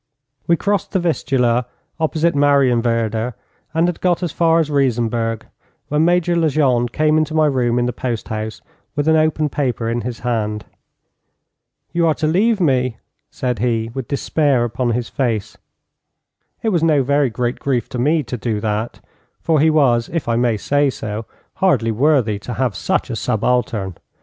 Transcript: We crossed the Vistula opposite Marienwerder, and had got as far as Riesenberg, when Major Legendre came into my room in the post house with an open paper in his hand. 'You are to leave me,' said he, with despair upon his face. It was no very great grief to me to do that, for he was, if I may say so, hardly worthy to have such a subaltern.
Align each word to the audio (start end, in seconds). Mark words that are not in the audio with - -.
We 0.47 0.57
crossed 0.57 0.93
the 0.93 0.99
Vistula 0.99 1.67
opposite 1.99 2.33
Marienwerder, 2.33 3.35
and 3.71 3.87
had 3.87 4.01
got 4.01 4.23
as 4.23 4.31
far 4.31 4.59
as 4.59 4.71
Riesenberg, 4.71 5.45
when 5.89 6.03
Major 6.05 6.35
Legendre 6.35 6.89
came 6.91 7.19
into 7.19 7.35
my 7.35 7.45
room 7.45 7.77
in 7.77 7.85
the 7.85 7.93
post 7.93 8.29
house 8.29 8.61
with 8.95 9.07
an 9.07 9.15
open 9.15 9.47
paper 9.47 9.87
in 9.91 10.01
his 10.01 10.21
hand. 10.21 10.65
'You 11.93 12.07
are 12.07 12.15
to 12.15 12.25
leave 12.25 12.59
me,' 12.59 12.97
said 13.29 13.59
he, 13.59 13.91
with 13.93 14.07
despair 14.07 14.63
upon 14.63 14.93
his 14.93 15.07
face. 15.07 15.59
It 16.63 16.69
was 16.69 16.81
no 16.81 17.03
very 17.03 17.29
great 17.29 17.59
grief 17.59 17.87
to 17.89 17.99
me 17.99 18.23
to 18.23 18.37
do 18.37 18.59
that, 18.59 19.01
for 19.39 19.59
he 19.59 19.69
was, 19.69 20.09
if 20.11 20.27
I 20.27 20.35
may 20.35 20.57
say 20.57 20.89
so, 20.89 21.27
hardly 21.57 21.91
worthy 21.91 22.39
to 22.39 22.55
have 22.55 22.75
such 22.75 23.11
a 23.11 23.15
subaltern. 23.15 23.99